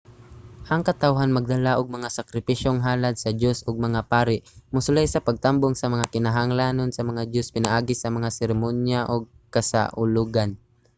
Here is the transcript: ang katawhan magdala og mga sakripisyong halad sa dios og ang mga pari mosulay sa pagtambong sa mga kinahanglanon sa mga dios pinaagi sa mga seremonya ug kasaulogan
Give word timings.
ang 0.73 0.81
katawhan 0.89 1.35
magdala 1.35 1.71
og 1.79 1.95
mga 1.95 2.09
sakripisyong 2.17 2.79
halad 2.87 3.15
sa 3.19 3.31
dios 3.41 3.57
og 3.67 3.75
ang 3.77 3.83
mga 3.87 4.01
pari 4.11 4.37
mosulay 4.73 5.07
sa 5.09 5.23
pagtambong 5.27 5.75
sa 5.77 5.87
mga 5.93 6.09
kinahanglanon 6.13 6.89
sa 6.93 7.03
mga 7.09 7.23
dios 7.33 7.47
pinaagi 7.55 7.93
sa 7.97 8.09
mga 8.15 8.29
seremonya 8.39 8.99
ug 9.13 9.23
kasaulogan 9.55 10.49